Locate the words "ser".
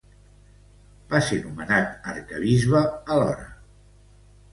1.27-1.37